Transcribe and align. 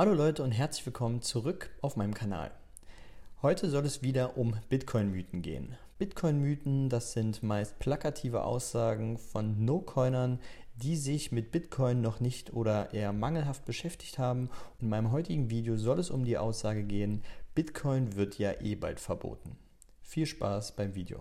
Hallo 0.00 0.14
Leute 0.14 0.42
und 0.42 0.52
herzlich 0.52 0.86
willkommen 0.86 1.20
zurück 1.20 1.68
auf 1.82 1.94
meinem 1.96 2.14
Kanal. 2.14 2.52
Heute 3.42 3.68
soll 3.68 3.84
es 3.84 4.00
wieder 4.00 4.38
um 4.38 4.56
Bitcoin-Mythen 4.70 5.42
gehen. 5.42 5.76
Bitcoin-Mythen, 5.98 6.88
das 6.88 7.12
sind 7.12 7.42
meist 7.42 7.78
plakative 7.80 8.44
Aussagen 8.44 9.18
von 9.18 9.62
No-Coinern, 9.62 10.38
die 10.74 10.96
sich 10.96 11.32
mit 11.32 11.52
Bitcoin 11.52 12.00
noch 12.00 12.18
nicht 12.18 12.54
oder 12.54 12.94
eher 12.94 13.12
mangelhaft 13.12 13.66
beschäftigt 13.66 14.18
haben. 14.18 14.48
In 14.78 14.88
meinem 14.88 15.12
heutigen 15.12 15.50
Video 15.50 15.76
soll 15.76 15.98
es 15.98 16.08
um 16.08 16.24
die 16.24 16.38
Aussage 16.38 16.84
gehen, 16.84 17.22
Bitcoin 17.54 18.16
wird 18.16 18.38
ja 18.38 18.58
eh 18.58 18.76
bald 18.76 19.00
verboten. 19.00 19.58
Viel 20.00 20.24
Spaß 20.24 20.76
beim 20.76 20.94
Video. 20.94 21.18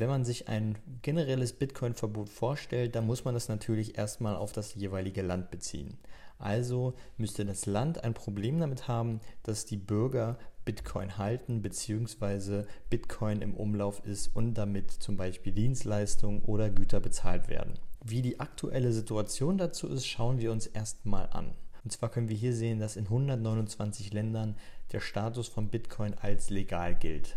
Wenn 0.00 0.08
man 0.08 0.24
sich 0.24 0.48
ein 0.48 0.78
generelles 1.02 1.52
Bitcoin-Verbot 1.52 2.30
vorstellt, 2.30 2.94
dann 2.94 3.04
muss 3.04 3.26
man 3.26 3.34
das 3.34 3.50
natürlich 3.50 3.98
erstmal 3.98 4.34
auf 4.34 4.50
das 4.50 4.74
jeweilige 4.74 5.20
Land 5.20 5.50
beziehen. 5.50 5.98
Also 6.38 6.94
müsste 7.18 7.44
das 7.44 7.66
Land 7.66 8.02
ein 8.02 8.14
Problem 8.14 8.58
damit 8.60 8.88
haben, 8.88 9.20
dass 9.42 9.66
die 9.66 9.76
Bürger 9.76 10.38
Bitcoin 10.64 11.18
halten 11.18 11.60
bzw. 11.60 12.64
Bitcoin 12.88 13.42
im 13.42 13.52
Umlauf 13.54 14.02
ist 14.06 14.34
und 14.34 14.54
damit 14.54 14.90
zum 14.90 15.18
Beispiel 15.18 15.52
Dienstleistungen 15.52 16.40
oder 16.44 16.70
Güter 16.70 17.00
bezahlt 17.00 17.48
werden. 17.48 17.74
Wie 18.02 18.22
die 18.22 18.40
aktuelle 18.40 18.94
Situation 18.94 19.58
dazu 19.58 19.86
ist, 19.86 20.06
schauen 20.06 20.38
wir 20.38 20.50
uns 20.50 20.66
erstmal 20.66 21.28
an. 21.28 21.52
Und 21.84 21.92
zwar 21.92 22.08
können 22.08 22.30
wir 22.30 22.36
hier 22.36 22.54
sehen, 22.54 22.78
dass 22.78 22.96
in 22.96 23.04
129 23.04 24.14
Ländern 24.14 24.56
der 24.92 25.00
Status 25.00 25.48
von 25.48 25.68
Bitcoin 25.68 26.14
als 26.14 26.48
legal 26.48 26.94
gilt. 26.94 27.36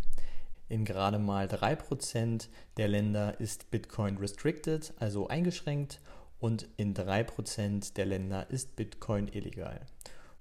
In 0.70 0.86
gerade 0.86 1.20
mal 1.20 1.48
3% 1.48 2.48
der 2.78 2.88
Länder 2.88 3.40
ist 3.40 3.70
Bitcoin 3.70 4.18
restricted, 4.18 4.94
also 5.00 5.28
eingeschränkt, 5.28 6.00
und 6.40 6.68
in 6.76 6.94
3% 6.94 7.94
der 7.94 8.06
Länder 8.06 8.50
ist 8.50 8.76
Bitcoin 8.76 9.30
illegal. 9.30 9.80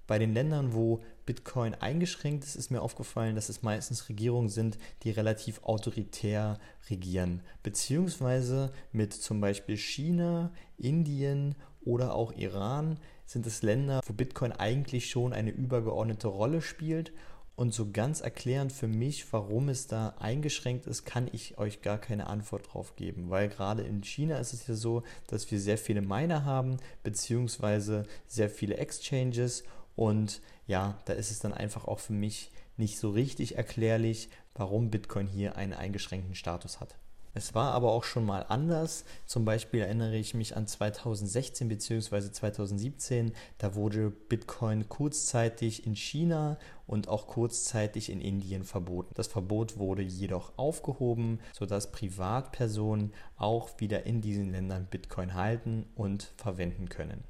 Bei 0.09 0.19
den 0.19 0.35
Ländern, 0.35 0.75
wo 0.75 1.01
Bitcoin 1.27 1.75
eingeschränkt 1.75 2.43
ist, 2.43 2.57
ist 2.57 2.71
mir 2.71 2.83
aufgefallen, 2.83 3.37
dass 3.37 3.49
es 3.49 3.63
meistens 3.63 4.09
Regierungen 4.09 4.49
sind, 4.49 4.79
die 5.05 5.11
relativ 5.11 5.63
autoritär 5.63 6.59
regieren, 6.91 7.41
beziehungsweise 7.63 8.73
mit 8.91 9.13
zum 9.13 9.41
Beispiel 9.41 9.77
China, 9.77 10.51
Indien 10.77 11.55
oder 11.85 12.15
auch 12.15 12.33
Iran 12.33 12.99
sind 13.25 13.47
es 13.47 13.63
Länder, 13.63 14.01
wo 14.07 14.13
Bitcoin 14.13 14.53
eigentlich 14.53 15.09
schon 15.09 15.33
eine 15.33 15.51
übergeordnete 15.51 16.29
Rolle 16.29 16.63
spielt 16.63 17.13
und 17.55 17.75
so 17.75 17.91
ganz 17.93 18.21
erklärend 18.21 18.73
für 18.73 18.89
mich, 18.89 19.31
warum 19.33 19.69
es 19.69 19.87
da 19.87 20.15
eingeschränkt 20.19 20.87
ist, 20.87 21.05
kann 21.05 21.29
ich 21.33 21.59
euch 21.59 21.83
gar 21.83 21.99
keine 21.99 22.27
Antwort 22.27 22.73
drauf 22.73 22.97
geben. 22.97 23.31
Weil 23.31 23.49
gerade 23.49 23.83
in 23.83 24.03
China 24.03 24.39
ist 24.39 24.53
es 24.53 24.67
ja 24.67 24.75
so, 24.75 25.03
dass 25.27 25.51
wir 25.51 25.61
sehr 25.61 25.79
viele 25.79 26.01
Miner 26.01 26.45
haben, 26.45 26.79
beziehungsweise 27.03 28.05
sehr 28.27 28.49
viele 28.49 28.79
Exchanges. 28.79 29.65
Und 29.97 30.41
ja, 30.67 30.99
da 31.05 31.13
ist 31.13 31.31
es 31.31 31.41
dann 31.41 31.53
einfach 31.53 31.85
auch 31.85 32.01
für 32.01 32.15
mich 32.15 32.51
nicht 32.77 32.99
so 32.99 33.11
richtig 33.11 33.57
erklärlich, 33.57 34.31
warum 34.55 34.91
Bitcoin 34.91 35.27
hier 35.27 35.57
einen 35.57 35.75
eingeschränkten 35.75 36.35
Status 36.35 36.81
hat. 36.81 36.97
Es 37.35 37.55
war 37.55 37.73
aber 37.73 37.93
auch 37.93 38.05
schon 38.05 38.27
mal 38.27 38.45
anders. 38.49 39.05
Zum 39.25 39.47
Beispiel 39.47 39.81
erinnere 39.81 40.17
ich 40.17 40.35
mich 40.35 40.55
an 40.55 40.67
2016 40.67 41.67
bzw. 41.69 42.31
2017. 42.31 43.33
Da 43.57 43.75
wurde 43.75 44.11
Bitcoin 44.11 44.89
kurzzeitig 44.89 45.87
in 45.87 45.97
China 45.97 46.59
und 46.87 47.09
auch 47.09 47.27
kurzzeitig 47.27 48.11
in 48.11 48.21
Indien 48.21 48.65
verboten. 48.65 49.15
Das 49.15 49.29
Verbot 49.29 49.79
wurde 49.79 50.03
jedoch 50.03 50.53
aufgehoben, 50.59 51.41
sodass 51.55 51.91
Privatpersonen 51.91 53.15
auch 53.37 53.71
wieder 53.79 54.05
in 54.05 54.21
diesen 54.21 54.53
Ländern 54.53 54.87
Bitcoin 54.91 55.33
halten 55.33 55.87
und 55.95 56.33
verwenden 56.37 56.91
können. 56.91 57.25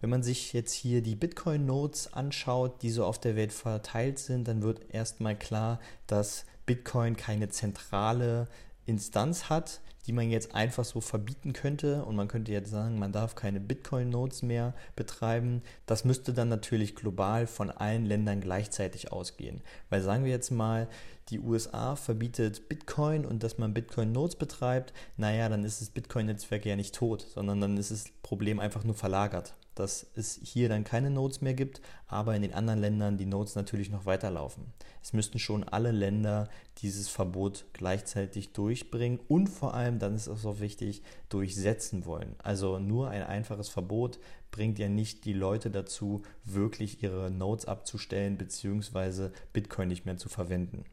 Wenn 0.00 0.10
man 0.10 0.22
sich 0.22 0.52
jetzt 0.52 0.72
hier 0.72 1.00
die 1.02 1.14
Bitcoin-Nodes 1.14 2.14
anschaut, 2.14 2.82
die 2.82 2.90
so 2.90 3.04
auf 3.04 3.20
der 3.20 3.36
Welt 3.36 3.52
verteilt 3.52 4.18
sind, 4.18 4.48
dann 4.48 4.62
wird 4.62 4.92
erstmal 4.92 5.38
klar, 5.38 5.78
dass 6.06 6.44
Bitcoin 6.66 7.16
keine 7.16 7.50
zentrale 7.50 8.48
Instanz 8.86 9.48
hat, 9.48 9.80
die 10.06 10.12
man 10.12 10.30
jetzt 10.30 10.54
einfach 10.54 10.84
so 10.84 11.00
verbieten 11.00 11.52
könnte 11.52 12.04
und 12.04 12.16
man 12.16 12.28
könnte 12.28 12.52
jetzt 12.52 12.70
sagen, 12.70 12.98
man 12.98 13.12
darf 13.12 13.34
keine 13.34 13.60
Bitcoin-Nodes 13.60 14.42
mehr 14.42 14.74
betreiben. 14.96 15.62
Das 15.86 16.04
müsste 16.04 16.32
dann 16.32 16.48
natürlich 16.48 16.96
global 16.96 17.46
von 17.46 17.70
allen 17.70 18.04
Ländern 18.04 18.40
gleichzeitig 18.40 19.12
ausgehen. 19.12 19.60
Weil 19.90 20.02
sagen 20.02 20.24
wir 20.24 20.32
jetzt 20.32 20.50
mal, 20.50 20.88
die 21.28 21.38
USA 21.38 21.94
verbietet 21.94 22.68
Bitcoin 22.68 23.24
und 23.24 23.44
dass 23.44 23.58
man 23.58 23.74
Bitcoin-Nodes 23.74 24.36
betreibt, 24.36 24.92
naja, 25.16 25.48
dann 25.48 25.64
ist 25.64 25.80
das 25.80 25.90
Bitcoin-Netzwerk 25.90 26.66
ja 26.66 26.74
nicht 26.74 26.94
tot, 26.94 27.22
sondern 27.22 27.60
dann 27.60 27.76
ist 27.76 27.92
das 27.92 28.06
Problem 28.22 28.58
einfach 28.58 28.82
nur 28.82 28.96
verlagert 28.96 29.54
dass 29.74 30.06
es 30.14 30.38
hier 30.42 30.68
dann 30.68 30.84
keine 30.84 31.10
Nodes 31.10 31.40
mehr 31.40 31.54
gibt, 31.54 31.80
aber 32.06 32.36
in 32.36 32.42
den 32.42 32.54
anderen 32.54 32.80
Ländern 32.80 33.18
die 33.18 33.26
Nodes 33.26 33.54
natürlich 33.54 33.90
noch 33.90 34.06
weiterlaufen. 34.06 34.66
Es 35.02 35.12
müssten 35.12 35.38
schon 35.38 35.64
alle 35.64 35.90
Länder 35.90 36.48
dieses 36.78 37.08
Verbot 37.08 37.64
gleichzeitig 37.72 38.52
durchbringen 38.52 39.20
und 39.28 39.48
vor 39.48 39.74
allem, 39.74 39.98
dann 39.98 40.14
ist 40.14 40.26
es 40.26 40.46
auch 40.46 40.60
wichtig, 40.60 41.02
durchsetzen 41.28 42.04
wollen. 42.04 42.34
Also 42.42 42.78
nur 42.78 43.08
ein 43.08 43.22
einfaches 43.22 43.68
Verbot 43.68 44.18
bringt 44.50 44.78
ja 44.78 44.88
nicht 44.88 45.24
die 45.24 45.32
Leute 45.32 45.70
dazu, 45.70 46.22
wirklich 46.44 47.02
ihre 47.02 47.30
Nodes 47.30 47.64
abzustellen 47.64 48.36
bzw. 48.36 49.30
Bitcoin 49.52 49.88
nicht 49.88 50.04
mehr 50.04 50.18
zu 50.18 50.28
verwenden. 50.28 50.84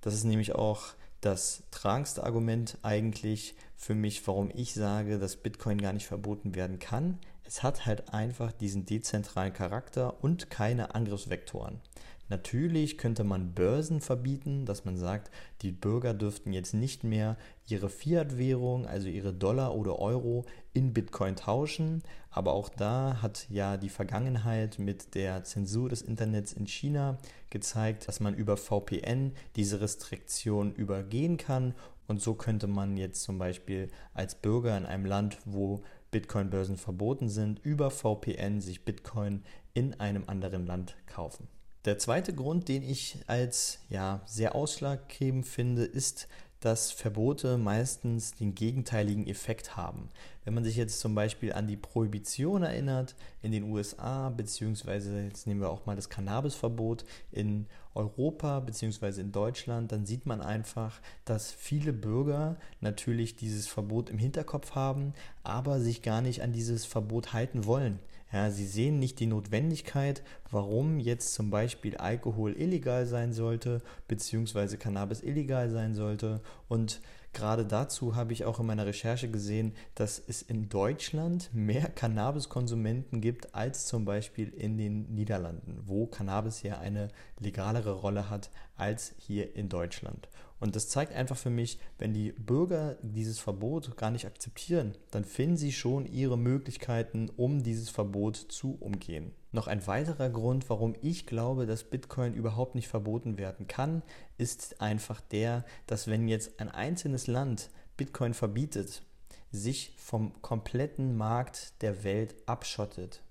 Das 0.00 0.14
ist 0.14 0.24
nämlich 0.24 0.54
auch 0.54 0.94
das 1.20 1.62
tragendste 1.70 2.24
Argument 2.24 2.78
eigentlich 2.82 3.54
für 3.76 3.94
mich, 3.94 4.26
warum 4.26 4.50
ich 4.54 4.74
sage, 4.74 5.18
dass 5.18 5.36
Bitcoin 5.36 5.80
gar 5.80 5.92
nicht 5.92 6.06
verboten 6.06 6.54
werden 6.54 6.78
kann. 6.78 7.18
Es 7.50 7.64
hat 7.64 7.84
halt 7.84 8.14
einfach 8.14 8.52
diesen 8.52 8.86
dezentralen 8.86 9.52
Charakter 9.52 10.22
und 10.22 10.50
keine 10.50 10.94
Angriffsvektoren. 10.94 11.80
Natürlich 12.28 12.96
könnte 12.96 13.24
man 13.24 13.54
Börsen 13.54 14.00
verbieten, 14.00 14.66
dass 14.66 14.84
man 14.84 14.96
sagt, 14.96 15.32
die 15.62 15.72
Bürger 15.72 16.14
dürften 16.14 16.52
jetzt 16.52 16.74
nicht 16.74 17.02
mehr 17.02 17.36
ihre 17.66 17.88
Fiat-Währung, 17.88 18.86
also 18.86 19.08
ihre 19.08 19.32
Dollar 19.32 19.74
oder 19.74 19.98
Euro, 19.98 20.44
in 20.74 20.92
Bitcoin 20.92 21.34
tauschen. 21.34 22.04
Aber 22.30 22.52
auch 22.52 22.68
da 22.68 23.20
hat 23.20 23.48
ja 23.50 23.76
die 23.76 23.88
Vergangenheit 23.88 24.78
mit 24.78 25.16
der 25.16 25.42
Zensur 25.42 25.88
des 25.88 26.02
Internets 26.02 26.52
in 26.52 26.68
China 26.68 27.18
gezeigt, 27.50 28.06
dass 28.06 28.20
man 28.20 28.36
über 28.36 28.56
VPN 28.56 29.32
diese 29.56 29.80
Restriktion 29.80 30.72
übergehen 30.72 31.36
kann. 31.36 31.74
Und 32.06 32.20
so 32.20 32.34
könnte 32.34 32.68
man 32.68 32.96
jetzt 32.96 33.22
zum 33.22 33.38
Beispiel 33.38 33.88
als 34.14 34.36
Bürger 34.36 34.78
in 34.78 34.86
einem 34.86 35.04
Land, 35.04 35.38
wo 35.44 35.82
Bitcoin-Börsen 36.10 36.76
verboten 36.76 37.28
sind, 37.28 37.60
über 37.60 37.90
VPN 37.90 38.60
sich 38.60 38.84
Bitcoin 38.84 39.44
in 39.74 39.98
einem 40.00 40.24
anderen 40.26 40.66
Land 40.66 40.96
kaufen. 41.06 41.48
Der 41.84 41.98
zweite 41.98 42.34
Grund, 42.34 42.68
den 42.68 42.82
ich 42.82 43.18
als 43.26 43.78
ja, 43.88 44.22
sehr 44.26 44.54
ausschlaggebend 44.54 45.46
finde, 45.46 45.84
ist, 45.84 46.28
dass 46.60 46.92
Verbote 46.92 47.56
meistens 47.56 48.34
den 48.34 48.54
gegenteiligen 48.54 49.26
Effekt 49.26 49.76
haben. 49.76 50.10
Wenn 50.44 50.54
man 50.54 50.64
sich 50.64 50.76
jetzt 50.76 51.00
zum 51.00 51.14
Beispiel 51.14 51.52
an 51.52 51.66
die 51.66 51.76
Prohibition 51.76 52.62
erinnert 52.62 53.14
in 53.42 53.52
den 53.52 53.64
USA, 53.64 54.30
beziehungsweise 54.30 55.22
jetzt 55.22 55.46
nehmen 55.46 55.60
wir 55.60 55.70
auch 55.70 55.86
mal 55.86 55.96
das 55.96 56.08
Cannabisverbot 56.08 57.04
in 57.32 57.66
Europa, 57.94 58.60
beziehungsweise 58.60 59.20
in 59.20 59.32
Deutschland, 59.32 59.90
dann 59.92 60.06
sieht 60.06 60.26
man 60.26 60.40
einfach, 60.40 61.00
dass 61.24 61.50
viele 61.50 61.92
Bürger 61.92 62.56
natürlich 62.80 63.36
dieses 63.36 63.66
Verbot 63.66 64.10
im 64.10 64.18
Hinterkopf 64.18 64.74
haben, 64.74 65.14
aber 65.42 65.80
sich 65.80 66.02
gar 66.02 66.20
nicht 66.20 66.42
an 66.42 66.52
dieses 66.52 66.84
Verbot 66.84 67.32
halten 67.32 67.64
wollen. 67.64 67.98
Ja, 68.32 68.50
sie 68.50 68.66
sehen 68.66 69.00
nicht 69.00 69.18
die 69.18 69.26
Notwendigkeit, 69.26 70.22
warum 70.50 71.00
jetzt 71.00 71.34
zum 71.34 71.50
Beispiel 71.50 71.96
Alkohol 71.96 72.52
illegal 72.52 73.06
sein 73.06 73.32
sollte, 73.32 73.82
beziehungsweise 74.06 74.78
Cannabis 74.78 75.22
illegal 75.22 75.68
sein 75.70 75.94
sollte. 75.94 76.40
Und 76.68 77.00
gerade 77.32 77.64
dazu 77.64 78.16
habe 78.16 78.32
ich 78.32 78.44
auch 78.44 78.60
in 78.60 78.66
meiner 78.66 78.86
Recherche 78.86 79.30
gesehen, 79.30 79.74
dass 79.94 80.18
es 80.18 80.42
in 80.42 80.68
Deutschland 80.68 81.50
mehr 81.52 81.88
Cannabiskonsumenten 81.88 83.20
gibt 83.20 83.54
als 83.54 83.86
zum 83.86 84.04
Beispiel 84.04 84.48
in 84.48 84.76
den 84.76 85.14
Niederlanden, 85.14 85.82
wo 85.86 86.06
Cannabis 86.06 86.62
ja 86.62 86.78
eine 86.78 87.08
legalere 87.38 87.92
Rolle 87.92 88.30
hat 88.30 88.50
als 88.76 89.14
hier 89.18 89.54
in 89.56 89.68
Deutschland. 89.68 90.28
Und 90.60 90.76
das 90.76 90.88
zeigt 90.88 91.14
einfach 91.14 91.38
für 91.38 91.50
mich, 91.50 91.78
wenn 91.98 92.12
die 92.12 92.32
Bürger 92.32 92.98
dieses 93.02 93.38
Verbot 93.38 93.96
gar 93.96 94.10
nicht 94.10 94.26
akzeptieren, 94.26 94.94
dann 95.10 95.24
finden 95.24 95.56
sie 95.56 95.72
schon 95.72 96.04
ihre 96.06 96.36
Möglichkeiten, 96.36 97.30
um 97.36 97.62
dieses 97.62 97.88
Verbot 97.88 98.36
zu 98.36 98.76
umgehen. 98.78 99.32
Noch 99.52 99.66
ein 99.66 99.86
weiterer 99.86 100.30
Grund, 100.30 100.70
warum 100.70 100.94
ich 101.00 101.26
glaube, 101.26 101.66
dass 101.66 101.82
Bitcoin 101.82 102.34
überhaupt 102.34 102.76
nicht 102.76 102.88
verboten 102.88 103.36
werden 103.36 103.66
kann, 103.66 104.02
ist 104.38 104.80
einfach 104.80 105.20
der, 105.20 105.64
dass 105.86 106.06
wenn 106.06 106.28
jetzt 106.28 106.60
ein 106.60 106.68
einzelnes 106.68 107.26
Land 107.26 107.70
Bitcoin 107.96 108.32
verbietet, 108.32 109.02
sich 109.50 109.92
vom 109.96 110.40
kompletten 110.40 111.16
Markt 111.16 111.82
der 111.82 112.04
Welt 112.04 112.36
abschottet, 112.46 113.22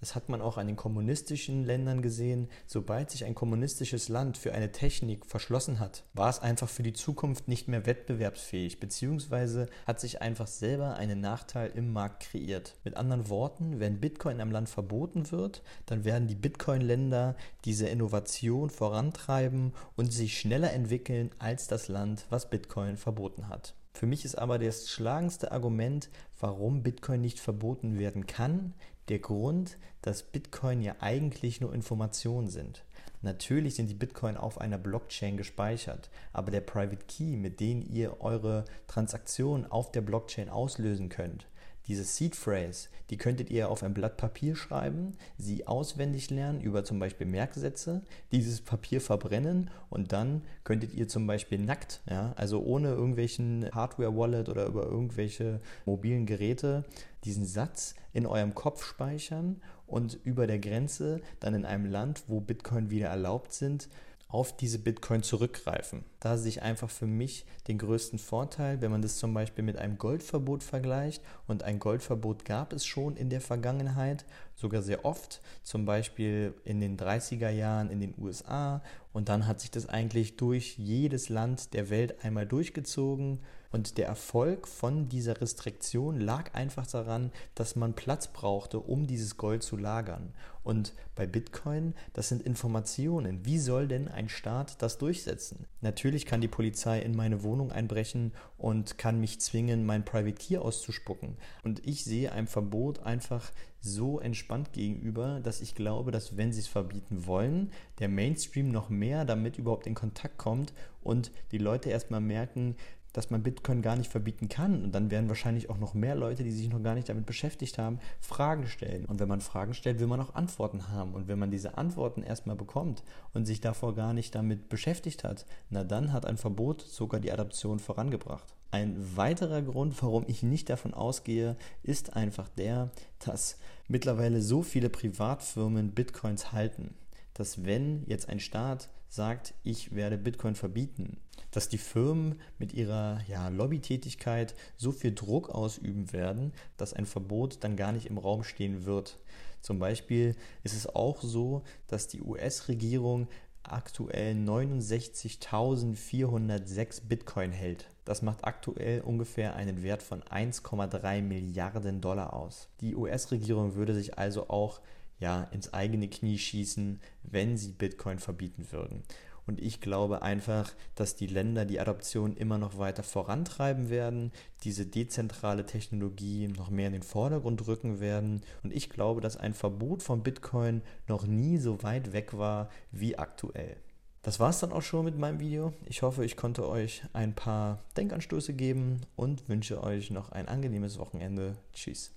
Das 0.00 0.14
hat 0.14 0.28
man 0.28 0.40
auch 0.40 0.58
an 0.58 0.68
den 0.68 0.76
kommunistischen 0.76 1.64
Ländern 1.64 2.02
gesehen. 2.02 2.48
Sobald 2.66 3.10
sich 3.10 3.24
ein 3.24 3.34
kommunistisches 3.34 4.08
Land 4.08 4.38
für 4.38 4.52
eine 4.52 4.70
Technik 4.70 5.26
verschlossen 5.26 5.80
hat, 5.80 6.04
war 6.14 6.30
es 6.30 6.38
einfach 6.38 6.68
für 6.68 6.84
die 6.84 6.92
Zukunft 6.92 7.48
nicht 7.48 7.66
mehr 7.66 7.84
wettbewerbsfähig, 7.84 8.78
beziehungsweise 8.78 9.66
hat 9.86 9.98
sich 9.98 10.22
einfach 10.22 10.46
selber 10.46 10.94
einen 10.94 11.20
Nachteil 11.20 11.72
im 11.74 11.92
Markt 11.92 12.30
kreiert. 12.30 12.76
Mit 12.84 12.96
anderen 12.96 13.28
Worten, 13.28 13.80
wenn 13.80 14.00
Bitcoin 14.00 14.36
in 14.36 14.42
einem 14.42 14.52
Land 14.52 14.68
verboten 14.68 15.32
wird, 15.32 15.62
dann 15.86 16.04
werden 16.04 16.28
die 16.28 16.36
Bitcoin-Länder 16.36 17.34
diese 17.64 17.88
Innovation 17.88 18.70
vorantreiben 18.70 19.72
und 19.96 20.12
sich 20.12 20.38
schneller 20.38 20.72
entwickeln 20.72 21.30
als 21.38 21.66
das 21.66 21.88
Land, 21.88 22.26
was 22.30 22.50
Bitcoin 22.50 22.96
verboten 22.96 23.48
hat. 23.48 23.74
Für 23.94 24.06
mich 24.06 24.24
ist 24.24 24.36
aber 24.36 24.60
das 24.60 24.88
schlagendste 24.88 25.50
Argument, 25.50 26.08
warum 26.38 26.84
Bitcoin 26.84 27.20
nicht 27.20 27.40
verboten 27.40 27.98
werden 27.98 28.28
kann, 28.28 28.74
der 29.10 29.18
Grund, 29.18 29.78
dass 30.02 30.22
Bitcoin 30.22 30.82
ja 30.82 30.96
eigentlich 31.00 31.60
nur 31.60 31.74
Informationen 31.74 32.48
sind. 32.48 32.84
Natürlich 33.20 33.74
sind 33.74 33.90
die 33.90 33.94
Bitcoin 33.94 34.36
auf 34.36 34.60
einer 34.60 34.78
Blockchain 34.78 35.36
gespeichert, 35.36 36.08
aber 36.32 36.52
der 36.52 36.60
Private 36.60 37.04
Key, 37.08 37.36
mit 37.36 37.58
dem 37.58 37.82
ihr 37.82 38.20
eure 38.20 38.64
Transaktion 38.86 39.66
auf 39.66 39.90
der 39.90 40.02
Blockchain 40.02 40.48
auslösen 40.48 41.08
könnt, 41.08 41.48
diese 41.88 42.04
Seed 42.04 42.36
Phrase, 42.36 42.88
die 43.08 43.16
könntet 43.16 43.48
ihr 43.50 43.70
auf 43.70 43.82
ein 43.82 43.94
Blatt 43.94 44.18
Papier 44.18 44.54
schreiben, 44.54 45.14
sie 45.38 45.66
auswendig 45.66 46.30
lernen 46.30 46.60
über 46.60 46.84
zum 46.84 46.98
Beispiel 46.98 47.26
Merksätze, 47.26 48.02
dieses 48.30 48.60
Papier 48.60 49.00
verbrennen 49.00 49.70
und 49.88 50.12
dann 50.12 50.42
könntet 50.64 50.92
ihr 50.92 51.08
zum 51.08 51.26
Beispiel 51.26 51.58
nackt, 51.58 52.02
ja, 52.08 52.34
also 52.36 52.62
ohne 52.62 52.90
irgendwelchen 52.90 53.70
Hardware-Wallet 53.72 54.50
oder 54.50 54.66
über 54.66 54.84
irgendwelche 54.84 55.60
mobilen 55.86 56.26
Geräte, 56.26 56.84
diesen 57.28 57.44
Satz 57.44 57.94
in 58.12 58.26
eurem 58.26 58.54
Kopf 58.54 58.84
speichern 58.84 59.60
und 59.86 60.18
über 60.24 60.46
der 60.46 60.58
Grenze 60.58 61.20
dann 61.40 61.54
in 61.54 61.64
einem 61.64 61.86
Land, 61.86 62.24
wo 62.26 62.40
Bitcoin 62.40 62.90
wieder 62.90 63.08
erlaubt 63.08 63.52
sind, 63.52 63.88
auf 64.28 64.54
diese 64.54 64.78
Bitcoin 64.78 65.22
zurückgreifen. 65.22 66.04
Da 66.20 66.36
sehe 66.36 66.50
ich 66.50 66.62
einfach 66.62 66.90
für 66.90 67.06
mich 67.06 67.46
den 67.66 67.78
größten 67.78 68.18
Vorteil, 68.18 68.80
wenn 68.80 68.90
man 68.90 69.00
das 69.00 69.16
zum 69.16 69.32
Beispiel 69.32 69.64
mit 69.64 69.78
einem 69.78 69.96
Goldverbot 69.96 70.62
vergleicht. 70.62 71.22
Und 71.46 71.62
ein 71.62 71.78
Goldverbot 71.78 72.44
gab 72.44 72.74
es 72.74 72.84
schon 72.84 73.16
in 73.16 73.30
der 73.30 73.40
Vergangenheit, 73.40 74.26
sogar 74.58 74.82
sehr 74.82 75.04
oft, 75.04 75.40
zum 75.62 75.84
Beispiel 75.84 76.52
in 76.64 76.80
den 76.80 76.98
30er 76.98 77.48
Jahren 77.48 77.90
in 77.90 78.00
den 78.00 78.14
USA. 78.18 78.82
Und 79.12 79.28
dann 79.28 79.46
hat 79.46 79.60
sich 79.60 79.70
das 79.70 79.88
eigentlich 79.88 80.36
durch 80.36 80.76
jedes 80.78 81.28
Land 81.28 81.74
der 81.74 81.90
Welt 81.90 82.24
einmal 82.24 82.44
durchgezogen. 82.44 83.38
Und 83.70 83.98
der 83.98 84.06
Erfolg 84.06 84.66
von 84.66 85.08
dieser 85.08 85.40
Restriktion 85.40 86.18
lag 86.18 86.54
einfach 86.54 86.86
daran, 86.86 87.30
dass 87.54 87.76
man 87.76 87.94
Platz 87.94 88.28
brauchte, 88.28 88.80
um 88.80 89.06
dieses 89.06 89.36
Gold 89.36 89.62
zu 89.62 89.76
lagern. 89.76 90.32
Und 90.64 90.92
bei 91.14 91.26
Bitcoin, 91.26 91.94
das 92.14 92.28
sind 92.28 92.42
Informationen. 92.42 93.44
Wie 93.44 93.58
soll 93.58 93.86
denn 93.86 94.08
ein 94.08 94.28
Staat 94.28 94.82
das 94.82 94.98
durchsetzen? 94.98 95.66
Natürlich 95.82 96.26
kann 96.26 96.40
die 96.40 96.48
Polizei 96.48 97.00
in 97.00 97.14
meine 97.14 97.42
Wohnung 97.42 97.70
einbrechen 97.70 98.32
und 98.58 98.98
kann 98.98 99.20
mich 99.20 99.40
zwingen, 99.40 99.86
mein 99.86 100.04
Private 100.04 100.34
Key 100.34 100.58
auszuspucken. 100.58 101.36
Und 101.62 101.86
ich 101.86 102.04
sehe 102.04 102.32
einem 102.32 102.48
Verbot 102.48 103.00
einfach 103.00 103.50
so 103.80 104.18
entspannt 104.18 104.72
gegenüber, 104.72 105.40
dass 105.40 105.60
ich 105.60 105.76
glaube, 105.76 106.10
dass 106.10 106.36
wenn 106.36 106.52
sie 106.52 106.60
es 106.60 106.66
verbieten 106.66 107.26
wollen, 107.26 107.72
der 108.00 108.08
Mainstream 108.08 108.70
noch 108.70 108.90
mehr 108.90 109.24
damit 109.24 109.56
überhaupt 109.56 109.86
in 109.86 109.94
Kontakt 109.94 110.36
kommt 110.36 110.74
und 111.02 111.30
die 111.52 111.58
Leute 111.58 111.90
erstmal 111.90 112.20
merken, 112.20 112.74
dass 113.18 113.30
man 113.30 113.42
Bitcoin 113.42 113.82
gar 113.82 113.96
nicht 113.96 114.12
verbieten 114.12 114.48
kann. 114.48 114.84
Und 114.84 114.94
dann 114.94 115.10
werden 115.10 115.28
wahrscheinlich 115.28 115.68
auch 115.70 115.78
noch 115.78 115.92
mehr 115.92 116.14
Leute, 116.14 116.44
die 116.44 116.52
sich 116.52 116.68
noch 116.68 116.80
gar 116.80 116.94
nicht 116.94 117.08
damit 117.08 117.26
beschäftigt 117.26 117.76
haben, 117.76 117.98
Fragen 118.20 118.68
stellen. 118.68 119.06
Und 119.06 119.18
wenn 119.18 119.26
man 119.26 119.40
Fragen 119.40 119.74
stellt, 119.74 119.98
will 119.98 120.06
man 120.06 120.20
auch 120.20 120.36
Antworten 120.36 120.88
haben. 120.88 121.14
Und 121.14 121.26
wenn 121.26 121.38
man 121.40 121.50
diese 121.50 121.76
Antworten 121.76 122.22
erstmal 122.22 122.54
bekommt 122.54 123.02
und 123.34 123.44
sich 123.44 123.60
davor 123.60 123.96
gar 123.96 124.12
nicht 124.12 124.36
damit 124.36 124.68
beschäftigt 124.68 125.24
hat, 125.24 125.46
na 125.68 125.82
dann 125.82 126.12
hat 126.12 126.26
ein 126.26 126.36
Verbot 126.36 126.80
sogar 126.80 127.18
die 127.18 127.32
Adaption 127.32 127.80
vorangebracht. 127.80 128.54
Ein 128.70 129.16
weiterer 129.16 129.62
Grund, 129.62 130.00
warum 130.00 130.24
ich 130.28 130.44
nicht 130.44 130.70
davon 130.70 130.94
ausgehe, 130.94 131.56
ist 131.82 132.14
einfach 132.14 132.48
der, 132.48 132.92
dass 133.18 133.58
mittlerweile 133.88 134.42
so 134.42 134.62
viele 134.62 134.90
Privatfirmen 134.90 135.90
Bitcoins 135.90 136.52
halten, 136.52 136.94
dass 137.38 137.64
wenn 137.64 138.04
jetzt 138.06 138.28
ein 138.28 138.40
Staat 138.40 138.90
sagt, 139.08 139.54
ich 139.62 139.94
werde 139.94 140.18
Bitcoin 140.18 140.56
verbieten, 140.56 141.18
dass 141.52 141.68
die 141.68 141.78
Firmen 141.78 142.40
mit 142.58 142.74
ihrer 142.74 143.20
ja, 143.28 143.46
Lobbytätigkeit 143.48 144.56
so 144.76 144.90
viel 144.92 145.14
Druck 145.14 145.48
ausüben 145.48 146.12
werden, 146.12 146.52
dass 146.76 146.92
ein 146.92 147.06
Verbot 147.06 147.58
dann 147.60 147.76
gar 147.76 147.92
nicht 147.92 148.06
im 148.06 148.18
Raum 148.18 148.42
stehen 148.42 148.84
wird. 148.84 149.20
Zum 149.62 149.78
Beispiel 149.78 150.34
ist 150.64 150.74
es 150.74 150.88
auch 150.88 151.22
so, 151.22 151.62
dass 151.86 152.08
die 152.08 152.22
US-Regierung 152.22 153.28
aktuell 153.62 154.34
69.406 154.34 157.02
Bitcoin 157.06 157.52
hält. 157.52 157.86
Das 158.04 158.22
macht 158.22 158.44
aktuell 158.44 159.02
ungefähr 159.02 159.54
einen 159.54 159.84
Wert 159.84 160.02
von 160.02 160.22
1,3 160.22 161.22
Milliarden 161.22 162.00
Dollar 162.00 162.32
aus. 162.32 162.68
Die 162.80 162.96
US-Regierung 162.96 163.76
würde 163.76 163.94
sich 163.94 164.18
also 164.18 164.48
auch 164.48 164.80
ja, 165.18 165.44
ins 165.44 165.72
eigene 165.72 166.08
Knie 166.08 166.38
schießen, 166.38 167.00
wenn 167.22 167.56
sie 167.56 167.72
Bitcoin 167.72 168.18
verbieten 168.18 168.66
würden. 168.70 169.02
Und 169.48 169.62
ich 169.62 169.80
glaube 169.80 170.20
einfach, 170.20 170.70
dass 170.94 171.16
die 171.16 171.26
Länder 171.26 171.64
die 171.64 171.80
Adoption 171.80 172.36
immer 172.36 172.58
noch 172.58 172.76
weiter 172.76 173.02
vorantreiben 173.02 173.88
werden, 173.88 174.30
diese 174.62 174.84
dezentrale 174.84 175.64
Technologie 175.64 176.48
noch 176.48 176.68
mehr 176.68 176.88
in 176.88 176.92
den 176.92 177.02
Vordergrund 177.02 177.66
rücken 177.66 177.98
werden. 177.98 178.42
Und 178.62 178.74
ich 178.74 178.90
glaube, 178.90 179.22
dass 179.22 179.38
ein 179.38 179.54
Verbot 179.54 180.02
von 180.02 180.22
Bitcoin 180.22 180.82
noch 181.06 181.26
nie 181.26 181.56
so 181.56 181.82
weit 181.82 182.12
weg 182.12 182.36
war 182.36 182.68
wie 182.92 183.16
aktuell. 183.16 183.78
Das 184.20 184.38
war 184.38 184.50
es 184.50 184.60
dann 184.60 184.72
auch 184.72 184.82
schon 184.82 185.06
mit 185.06 185.16
meinem 185.16 185.40
Video. 185.40 185.72
Ich 185.86 186.02
hoffe, 186.02 186.26
ich 186.26 186.36
konnte 186.36 186.68
euch 186.68 187.02
ein 187.14 187.34
paar 187.34 187.78
Denkanstöße 187.96 188.52
geben 188.52 189.00
und 189.16 189.48
wünsche 189.48 189.82
euch 189.82 190.10
noch 190.10 190.30
ein 190.30 190.46
angenehmes 190.46 190.98
Wochenende. 190.98 191.56
Tschüss. 191.72 192.12